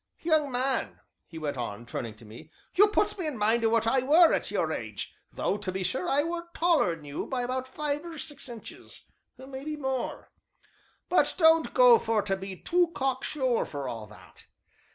Young 0.21 0.51
man," 0.51 0.99
he 1.27 1.37
went 1.37 1.57
on, 1.57 1.85
turning 1.85 2.15
to 2.15 2.25
me, 2.25 2.49
"you 2.73 2.87
puts 2.87 3.15
me 3.19 3.27
in 3.27 3.37
mind 3.37 3.63
o' 3.63 3.69
what 3.69 3.85
I 3.85 3.99
were 3.99 4.33
at 4.33 4.49
your 4.49 4.71
age 4.73 5.13
though, 5.31 5.57
to 5.57 5.71
be 5.71 5.83
sure, 5.83 6.09
I 6.09 6.23
were 6.23 6.47
taller 6.55 6.93
'n 6.93 7.05
you 7.05 7.27
by 7.27 7.43
about 7.43 7.67
five 7.67 8.03
or 8.03 8.17
six 8.17 8.49
inches, 8.49 9.03
maybe 9.37 9.77
more 9.77 10.31
but 11.07 11.35
don't 11.37 11.75
go 11.75 11.99
for 11.99 12.23
to 12.23 12.35
be 12.35 12.55
too 12.55 12.87
cock 12.95 13.23
sure 13.23 13.63
for 13.63 13.87
all 13.87 14.07
that. 14.07 14.45